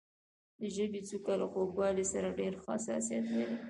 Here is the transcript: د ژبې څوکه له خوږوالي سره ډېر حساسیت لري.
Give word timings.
د 0.59 0.61
ژبې 0.75 1.01
څوکه 1.09 1.33
له 1.41 1.45
خوږوالي 1.51 2.05
سره 2.13 2.35
ډېر 2.39 2.53
حساسیت 2.65 3.25
لري. 3.35 3.55